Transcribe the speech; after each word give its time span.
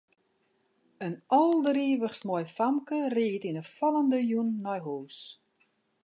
In 1.05 1.13
alderivichst 1.41 2.23
moai 2.27 2.45
famke 2.57 2.99
ried 3.15 3.43
yn 3.49 3.59
'e 3.61 3.65
fallende 3.75 4.19
jûn 4.29 4.49
nei 4.65 4.79
hûs. 4.85 5.17